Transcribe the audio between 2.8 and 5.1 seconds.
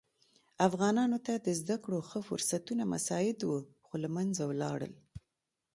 مساعد وه خو له منځه ولاړل.